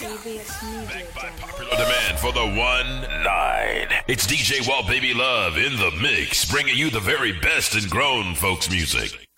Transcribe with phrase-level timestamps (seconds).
[0.00, 1.38] ABS Media Channel.
[1.40, 3.88] Popular demand for the one nine.
[4.08, 8.34] It's DJ Walt Baby Love in the mix, bringing you the very best in grown
[8.34, 9.28] folks music.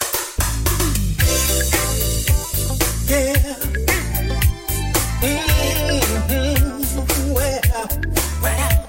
[3.08, 3.56] Yeah.
[7.32, 7.88] Well,
[8.42, 8.86] well.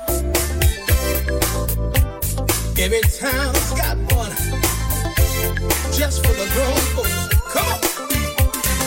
[2.79, 4.31] Every town's got one
[5.93, 7.27] just for the grown folks.
[7.51, 7.79] Come on.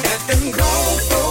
[0.06, 1.29] At them grown folks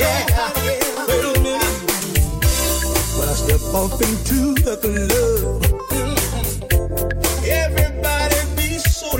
[0.00, 0.52] yeah.
[0.64, 0.82] Wait.
[3.18, 5.62] When I step off into the club,
[7.46, 9.10] everybody be so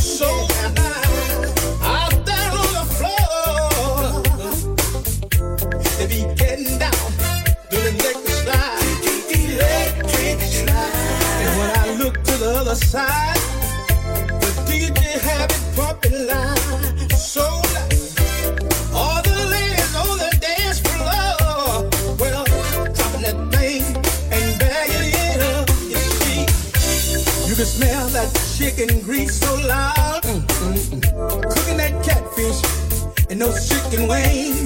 [0.00, 0.30] so.
[1.82, 4.22] Out there on the floor,
[5.98, 7.10] they be getting down,
[7.70, 7.98] doing
[8.42, 8.80] slide,
[10.58, 10.94] slide.
[11.42, 13.40] And when I look to the other side,
[14.28, 16.53] the DJ have it pumping loud,
[28.86, 30.22] chicken grease so loud.
[30.22, 31.54] Mm, mm, mm.
[31.54, 34.63] Cooking that catfish and those chicken wings.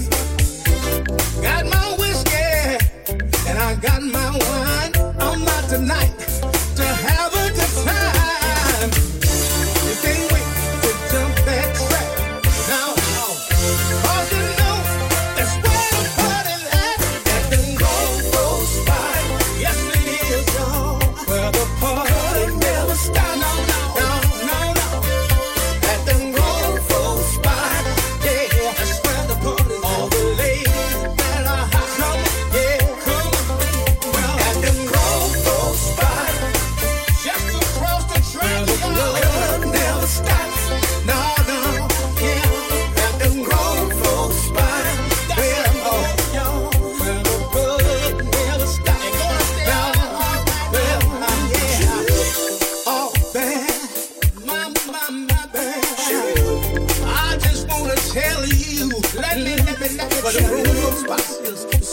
[58.20, 58.88] Tell you.
[59.14, 60.18] Let me, let me, let me.
[60.22, 61.22] But the grown folks spot.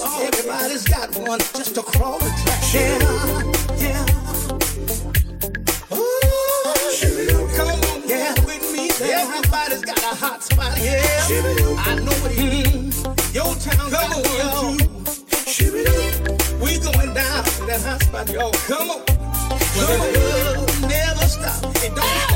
[0.08, 2.62] Oh, everybody's got one just across the track.
[2.74, 3.00] Yeah,
[3.84, 4.04] yeah.
[5.96, 6.74] Ooh,
[7.58, 8.90] come on, yeah, with me.
[9.02, 11.28] Everybody's got a hot spot, yeah.
[11.80, 13.04] I know it is.
[13.34, 14.52] Your town, come on, yo.
[16.64, 18.52] We going down to that hot spot, yo.
[18.70, 19.02] Come on.
[19.76, 19.86] The
[20.16, 21.76] love never stop.
[21.84, 22.35] It don't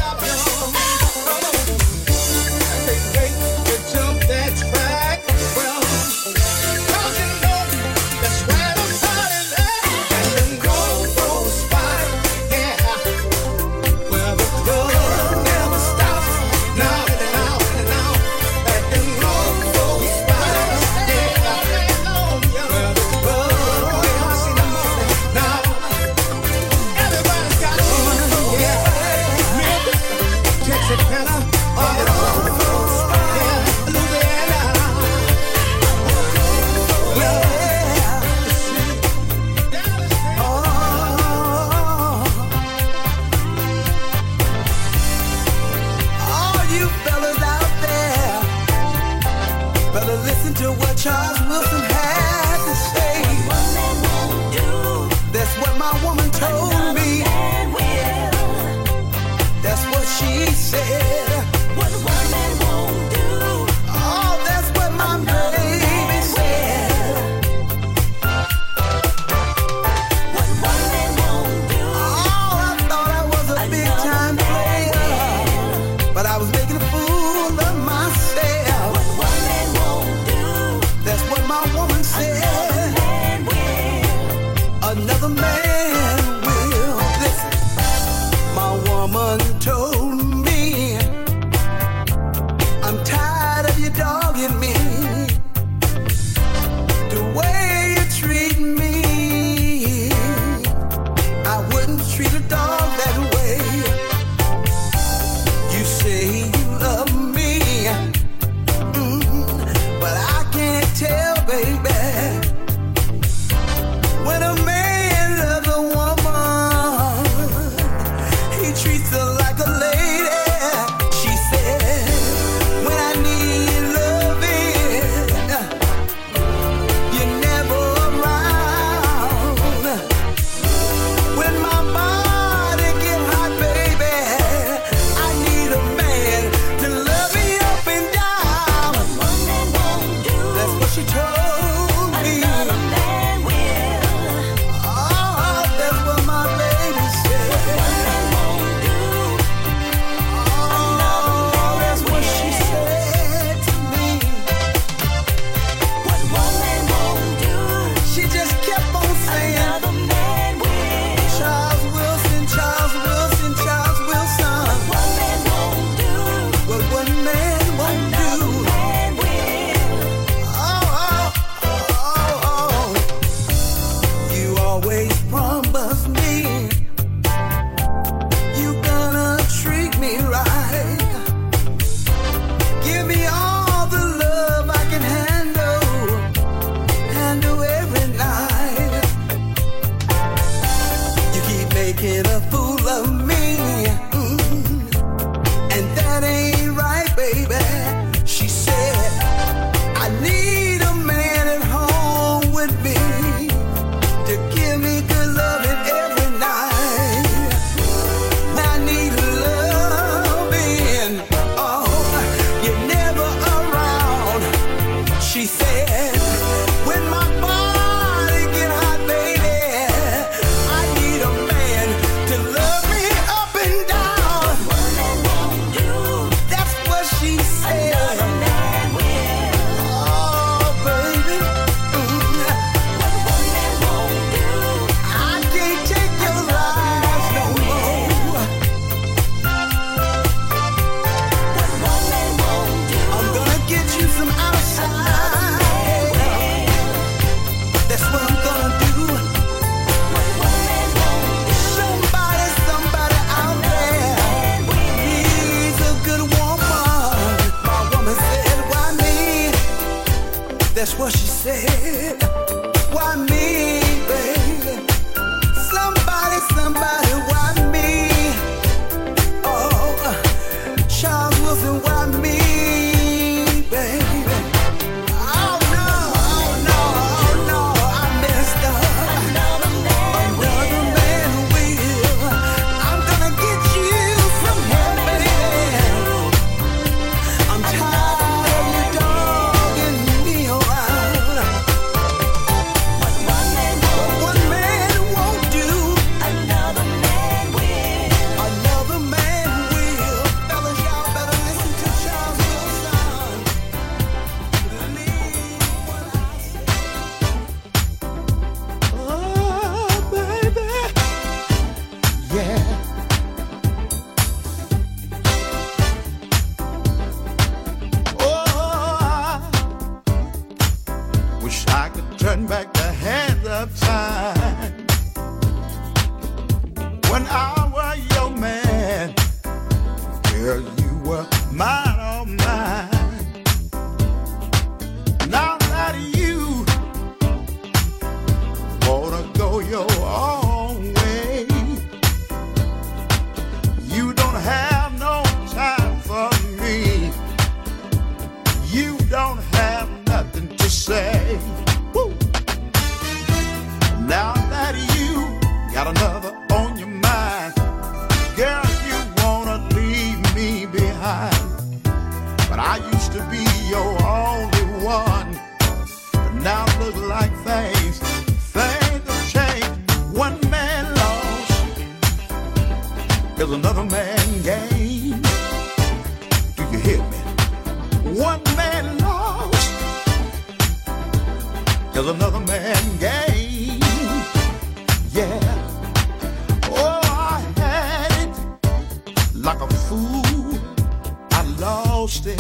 [392.10, 392.40] boasted.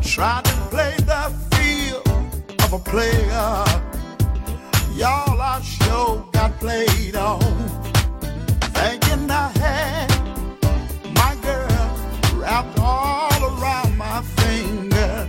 [0.00, 2.06] Tried to play the field
[2.62, 3.64] of a player.
[4.94, 7.40] Y'all, I sure got played on.
[8.78, 10.08] Thinking I had
[11.20, 11.86] my girl
[12.38, 15.26] wrapped all around my finger.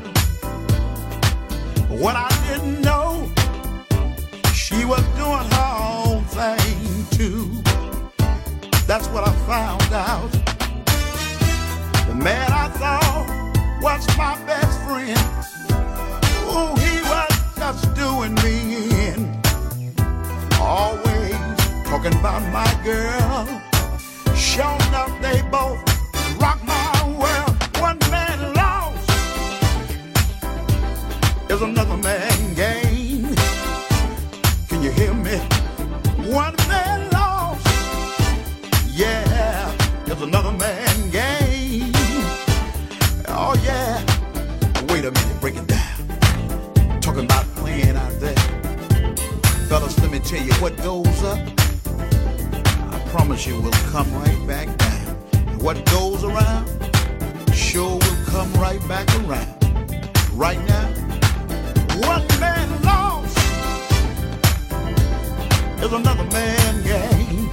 [1.90, 3.28] When I didn't know
[4.54, 5.74] she was doing her
[6.06, 7.50] own thing too.
[8.86, 10.45] That's what I found out
[12.26, 13.28] man I thought
[13.84, 15.26] was my best friend.
[16.50, 18.56] Ooh, he was just doing me
[19.10, 19.20] in.
[20.60, 21.38] Always
[21.86, 23.46] talking about my girl.
[24.36, 25.78] Sure enough, they both
[26.42, 27.56] rock my world.
[27.80, 29.08] One man lost
[31.52, 32.95] is another man gained.
[49.80, 51.38] fellas, let me tell you what goes up,
[52.94, 55.18] I promise you will come right back down.
[55.34, 56.66] And what goes around,
[57.54, 59.52] sure will come right back around.
[60.32, 60.88] Right now,
[62.08, 63.38] one man lost
[65.84, 67.45] is another man gained.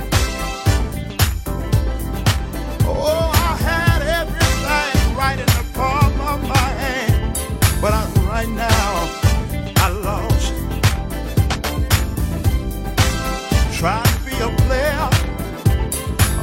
[13.82, 15.08] tried to be a player.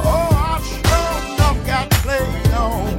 [0.04, 2.94] Oh, I sure got played on.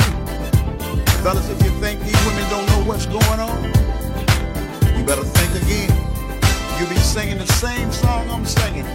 [1.21, 3.63] Fellas, if you think these women don't know what's going on,
[4.97, 5.91] you better think again.
[6.79, 8.85] You be singing the same song I'm singing.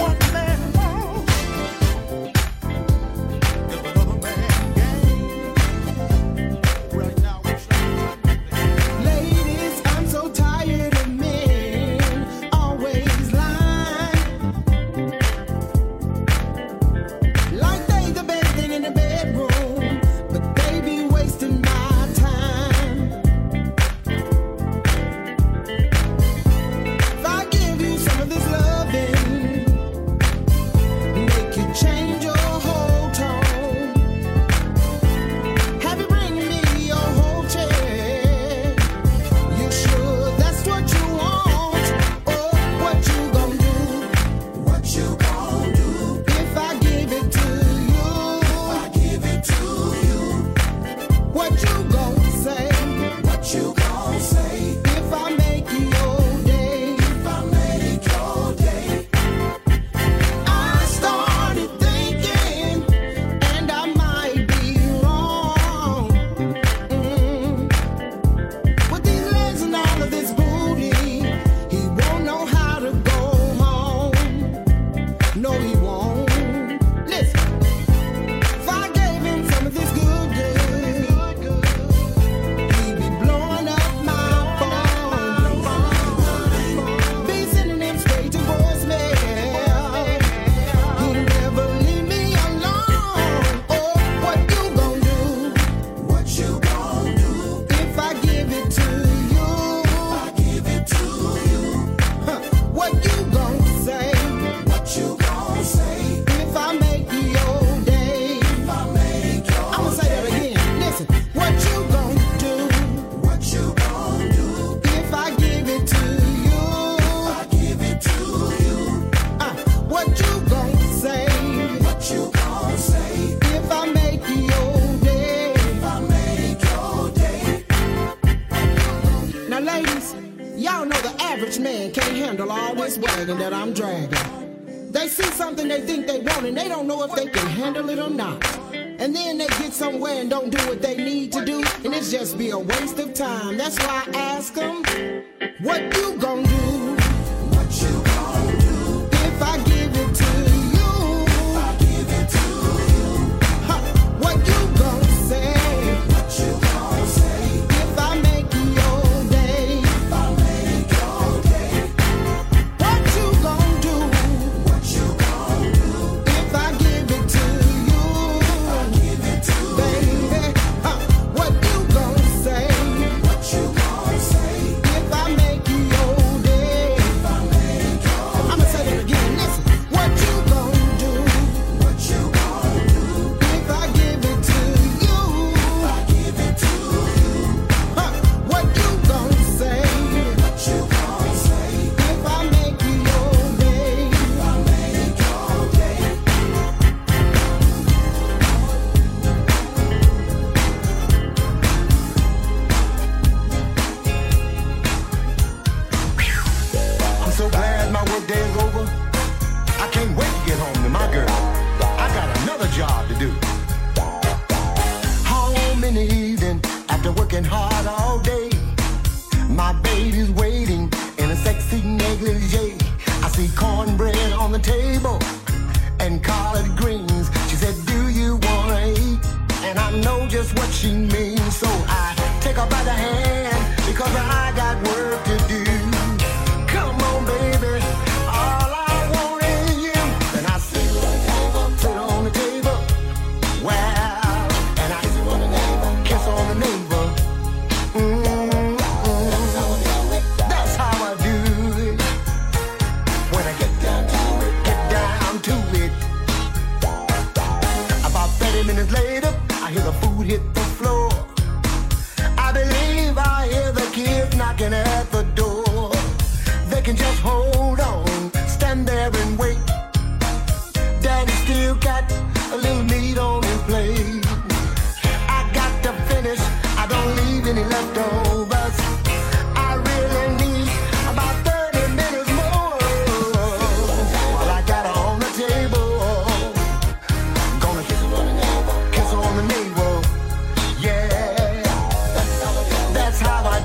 [0.00, 0.47] One.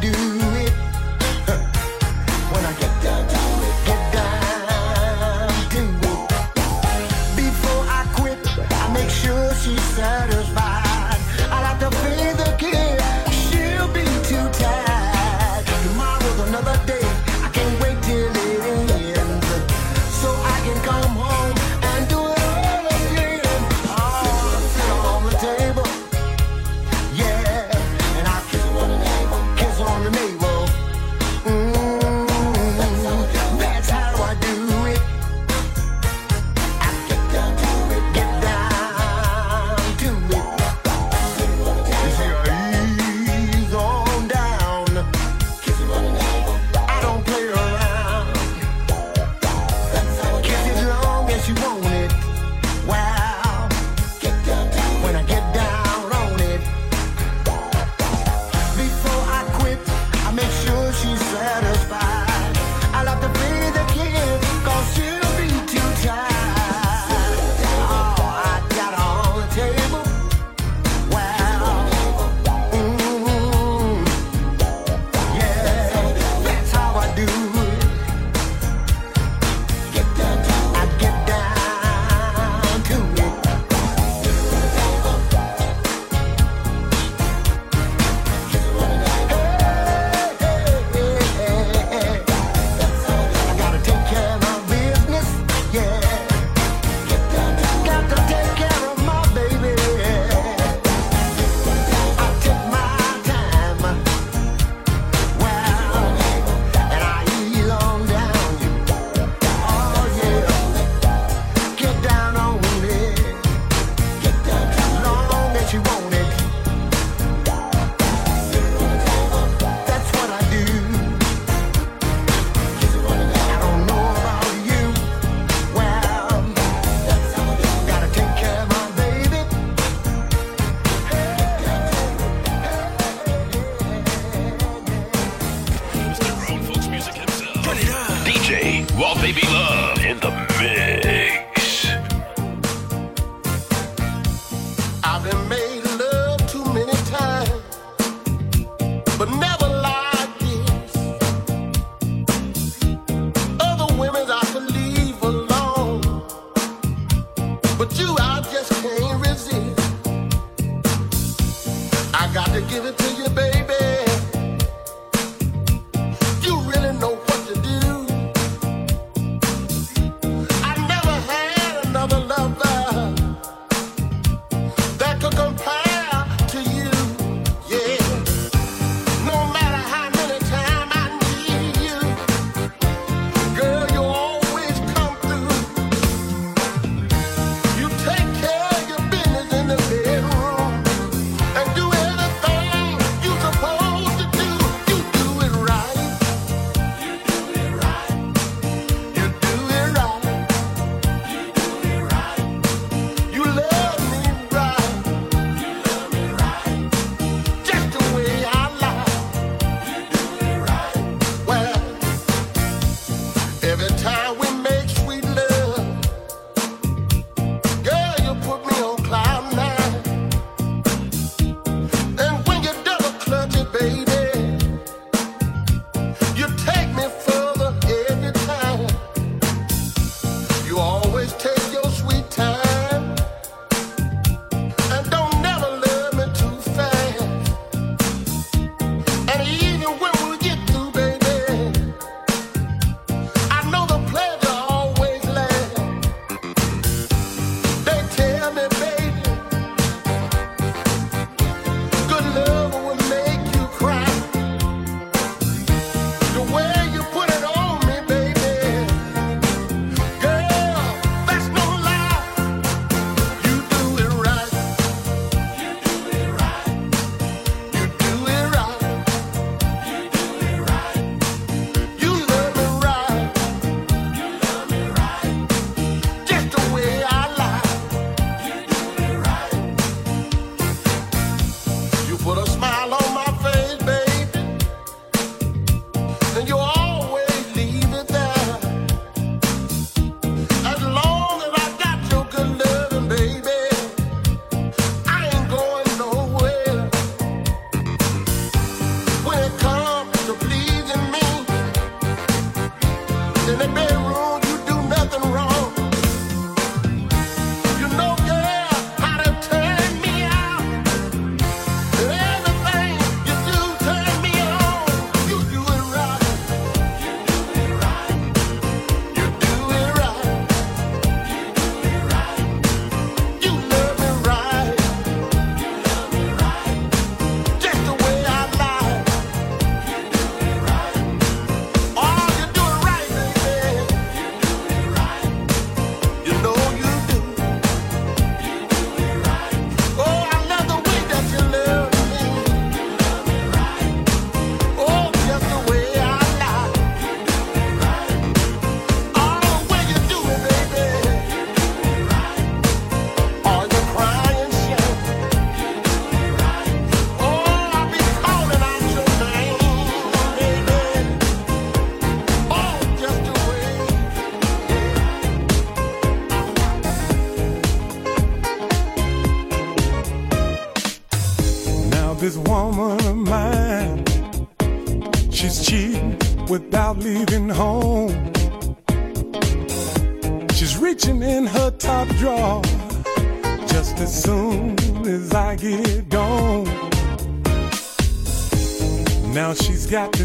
[0.04, 0.43] Do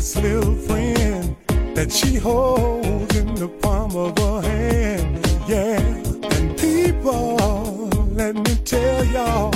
[0.08, 1.36] this little friend
[1.74, 5.26] that she holds in the palm of her hand.
[5.46, 5.78] Yeah,
[6.32, 7.36] and people,
[8.14, 9.50] let me tell y'all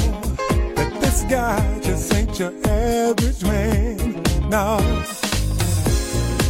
[0.76, 4.22] that this guy just ain't your average man.
[4.50, 4.78] Now,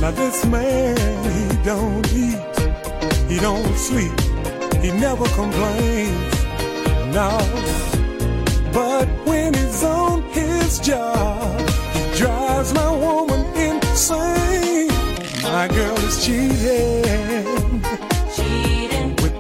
[0.01, 0.97] now this man,
[1.37, 2.43] he don't eat,
[3.31, 4.19] he don't sleep,
[4.83, 6.35] he never complains.
[7.15, 7.39] Now,
[8.73, 11.22] but when he's on his job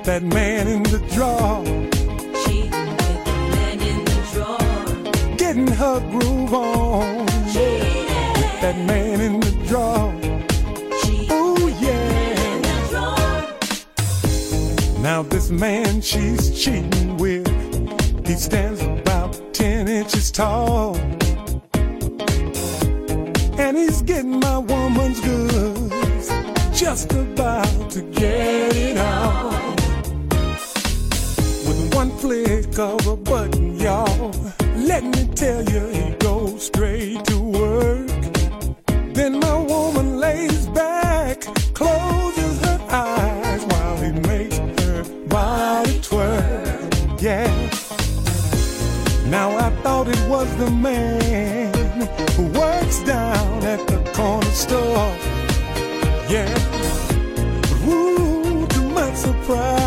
[0.04, 1.64] that man in the drawer.
[2.44, 5.36] Cheating with the man in the drawer.
[5.36, 7.26] Getting her groove on.
[7.52, 10.12] Cheating with that man in the drawer.
[11.32, 12.62] Ooh, yeah.
[12.90, 13.46] Drawer.
[15.00, 17.46] Now this man she's cheating with,
[18.26, 20.96] he stands about ten inches tall,
[23.56, 26.28] and he's getting my woman's goods,
[26.78, 29.52] just about to get it all
[32.72, 34.30] click of a button, y'all.
[34.76, 38.08] Let me tell you, he goes straight to work.
[39.14, 41.40] Then my woman lays back,
[41.74, 46.88] closes her eyes while he makes her body twirl.
[47.18, 47.50] Yeah.
[49.26, 51.72] Now I thought it was the man
[52.36, 55.16] who works down at the corner store.
[56.28, 56.52] Yeah.
[57.62, 59.81] But ooh, to my surprise.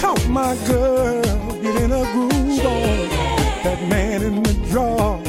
[0.00, 1.22] Caught my girl
[1.60, 3.08] getting a groove on
[3.64, 5.20] that man in the drawer.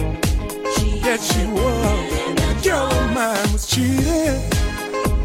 [1.04, 2.64] Yes, she was.
[2.64, 4.40] Girl of mine was cheating.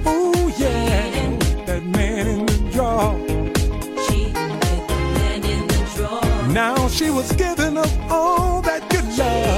[0.06, 1.28] Ooh, yeah,
[1.66, 3.14] that man in the drawer.
[6.48, 9.53] Now she was giving up all that good love.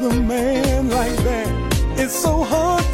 [0.00, 1.48] With a man like that?
[1.98, 2.84] It's so hard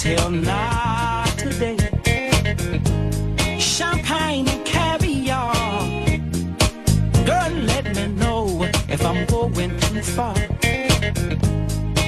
[0.00, 1.76] hotel, not today.
[3.58, 5.54] Champagne and caviar.
[7.26, 10.34] Girl, let me know if I'm going too far.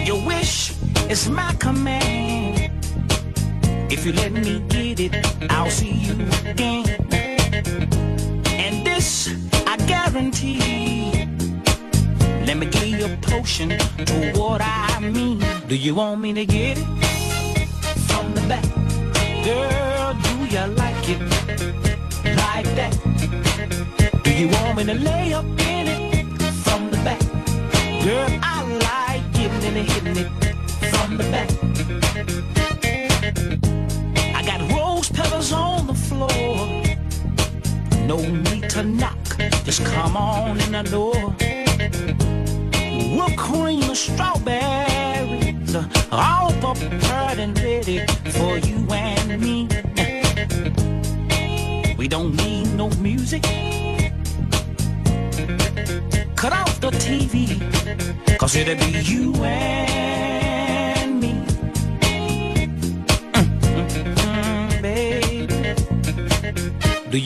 [0.07, 0.73] Your wish
[1.11, 2.71] is my command.
[3.91, 6.15] If you let me get it, I'll see you
[6.47, 6.89] again.
[8.47, 9.29] And this
[9.67, 11.29] I guarantee.
[12.47, 15.45] Let me give you a potion to what I mean.
[15.69, 16.92] Do you want me to get it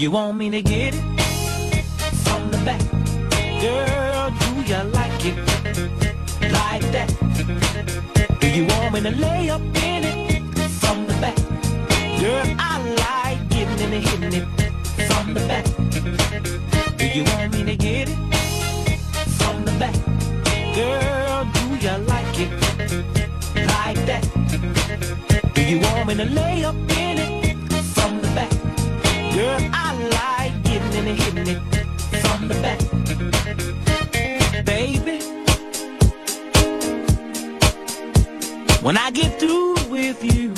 [0.07, 1.85] you want me to get it
[2.23, 2.81] from the back?
[3.61, 5.37] Girl, do you like it
[6.53, 7.09] like that?
[8.41, 10.43] Do you want me to lay up in it
[10.81, 11.37] from the back?
[12.21, 14.47] Girl, I like getting in it, hitting it
[15.11, 15.65] from the back.
[16.97, 18.17] Do you want me to get it
[19.41, 19.97] from the back?
[20.77, 22.51] Girl, do you like it
[23.75, 24.23] like that?
[25.53, 28.53] Do you want me to lay up in it from the back?
[29.35, 29.66] Girl,
[31.07, 31.61] In it, hitting it
[32.21, 32.81] from the back.
[34.65, 35.21] Baby,
[38.83, 40.53] when I get through with you,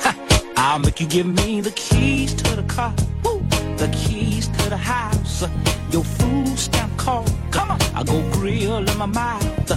[0.00, 0.16] ha,
[0.56, 3.38] I'll make you give me the keys to the car, woo,
[3.76, 5.44] the keys to the house,
[5.92, 7.30] your food stamp card.
[7.52, 9.70] Come on, I go grill in my mouth.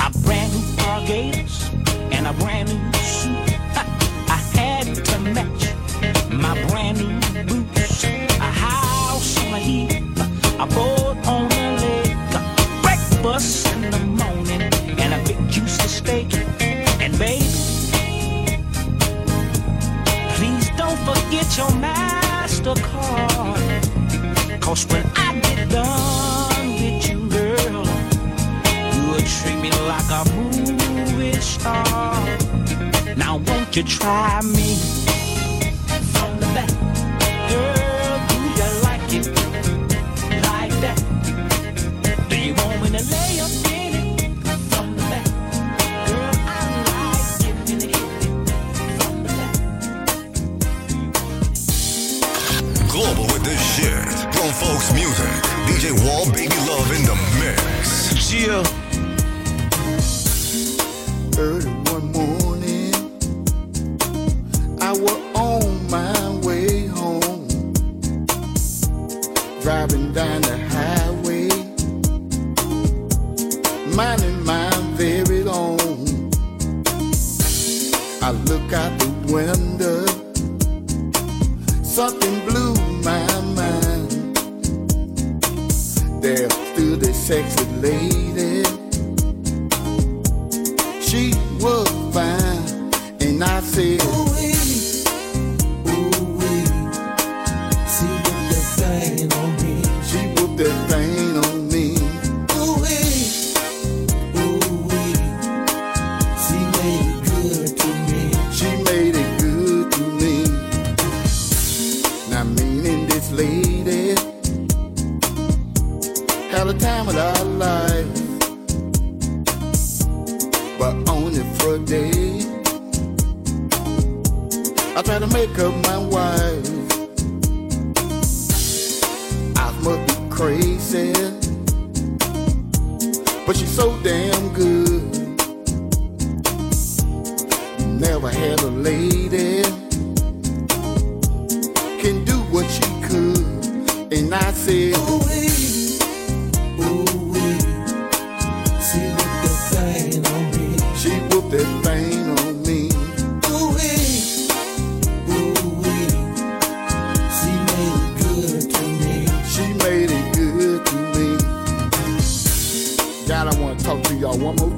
[0.00, 1.70] I brand new gators
[2.12, 3.50] and a brand new suit.
[3.72, 3.86] Ha,
[4.28, 5.72] I had to match
[6.30, 7.33] my brand new
[9.64, 12.16] a boat on a lake,
[12.82, 14.60] breakfast in the morning,
[15.00, 16.34] and a big juicy steak.
[17.00, 17.44] And baby,
[20.36, 22.80] please don't forget your MasterCard.
[24.60, 27.86] Cause when I get done with you, girl,
[28.94, 32.14] you'll treat me like a movie star.
[33.16, 35.03] Now won't you try me
[54.84, 55.26] house music.
[55.66, 58.14] DJ Walt Baby Love in the mix.
[58.28, 58.62] Gia.
[61.32, 62.43] 31 more.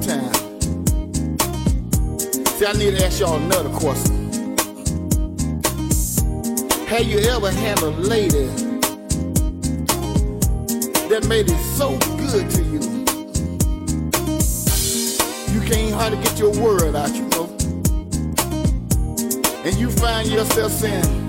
[0.01, 0.33] time.
[2.57, 4.15] See, I need to ask y'all another question.
[6.87, 8.45] Have you ever had a lady
[11.09, 12.79] that made it so good to you?
[15.53, 17.45] You can't hardly get your word out, you know.
[19.65, 21.26] And you find yourself saying,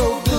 [0.00, 0.29] so good.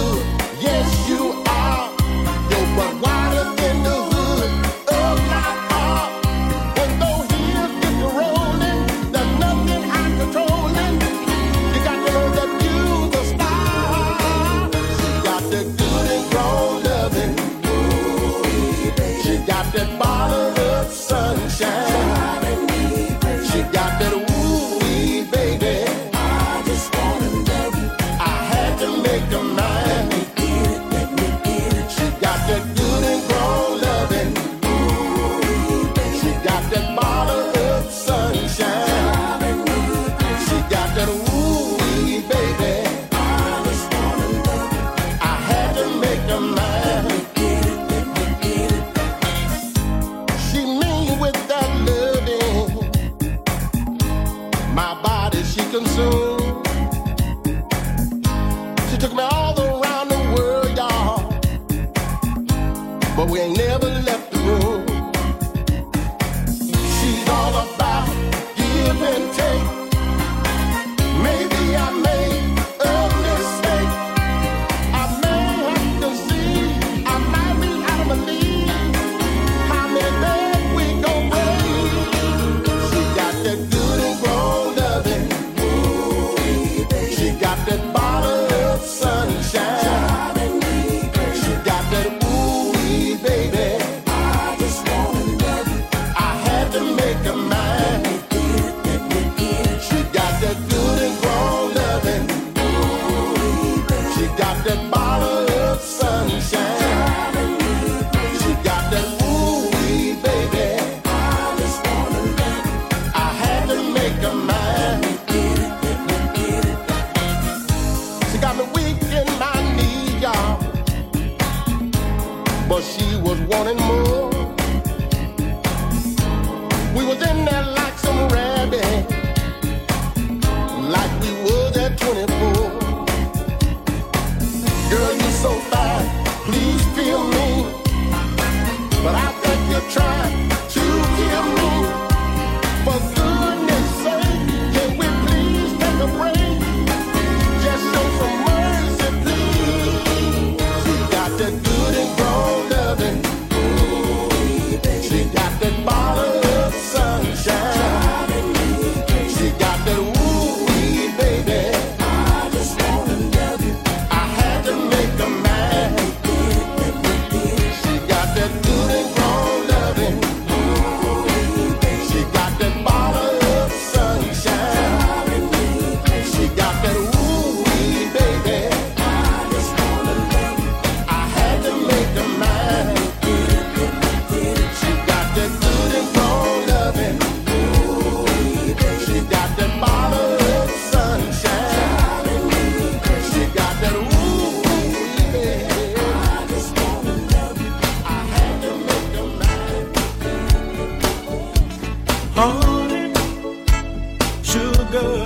[204.92, 205.24] girl,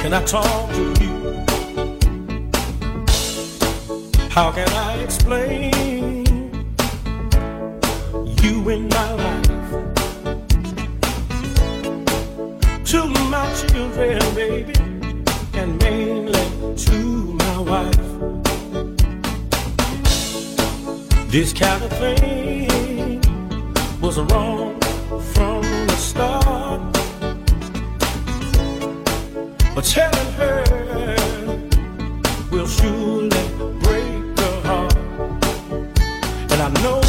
[0.00, 1.44] can I talk to you?
[4.30, 6.24] How can I explain
[8.42, 9.70] you in my life?
[12.86, 14.72] To my children, baby,
[15.52, 16.98] and mainly to
[17.42, 18.08] my wife.
[21.30, 23.20] This kind of thing
[24.00, 24.80] was wrong
[25.34, 25.67] from
[29.82, 30.64] telling her
[32.50, 33.28] will surely
[33.80, 34.96] break her heart.
[36.50, 37.07] And I know.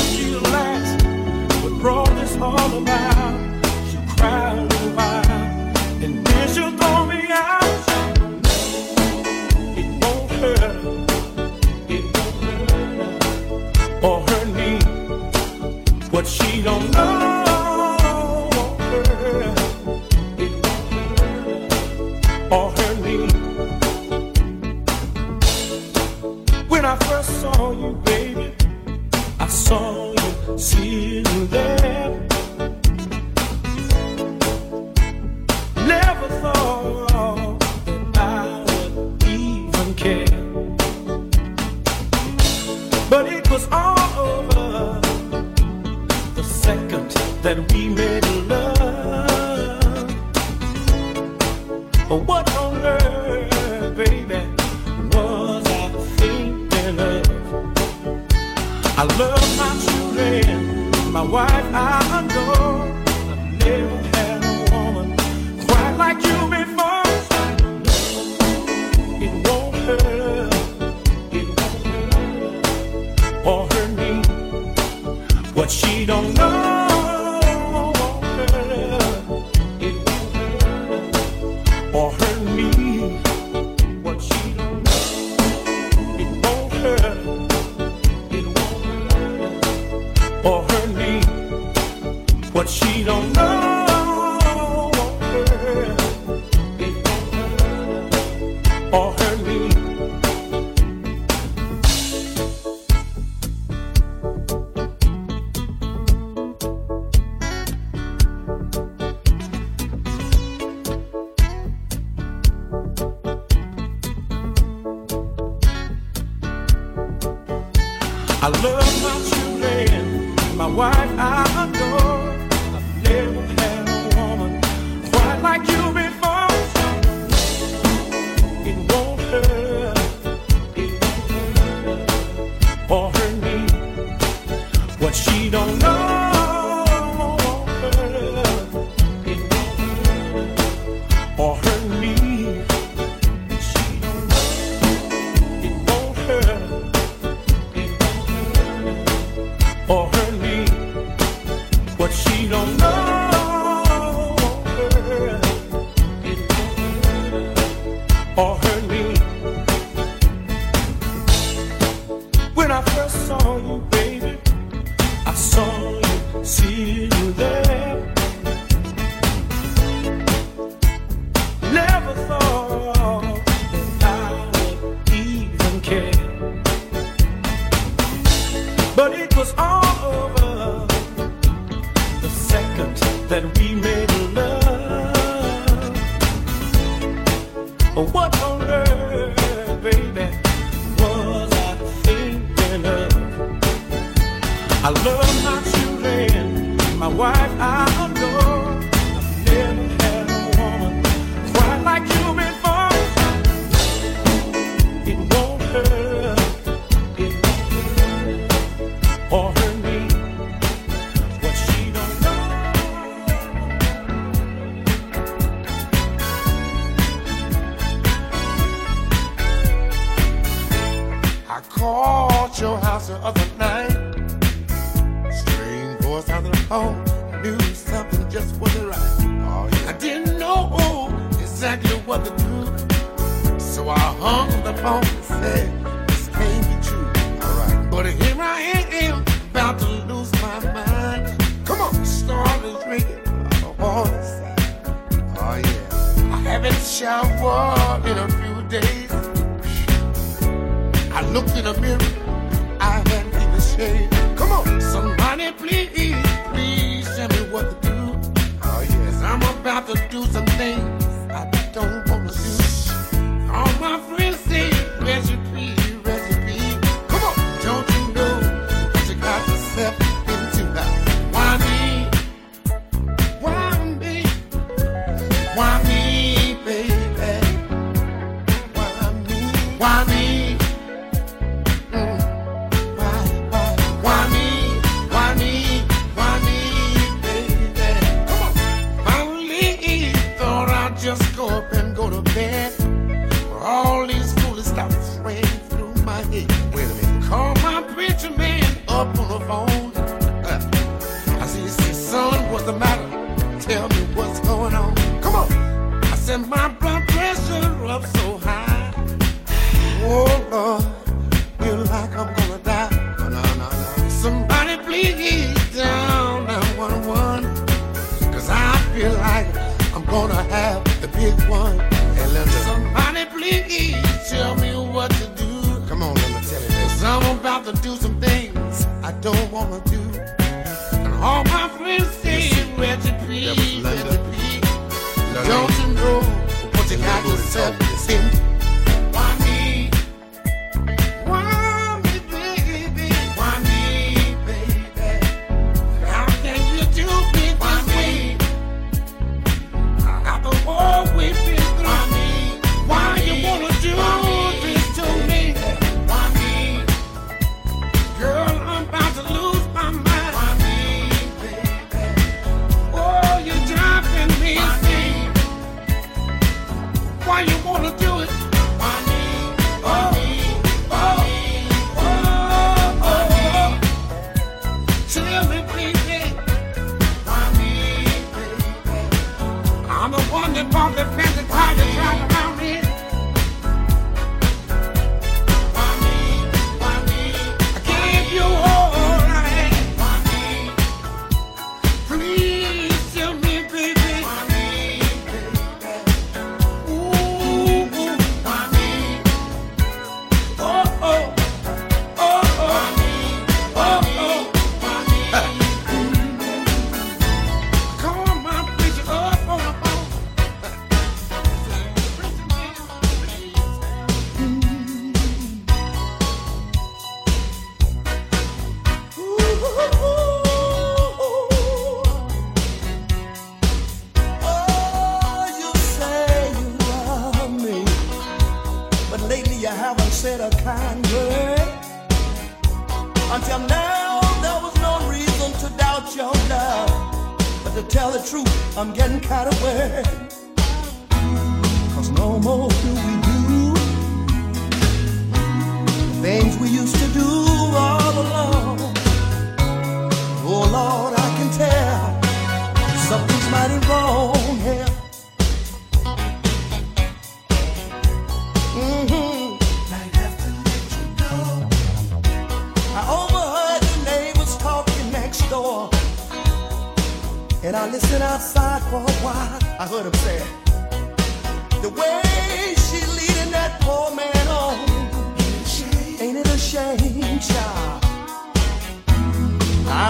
[476.71, 476.95] I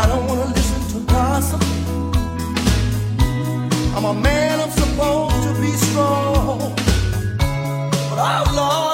[0.07, 1.63] don't wanna listen to gossip.
[3.95, 6.75] I'm a man, I'm supposed to be strong.
[8.09, 8.88] But I've lost.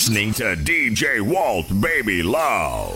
[0.00, 2.89] Listening to DJ Walt Baby Love.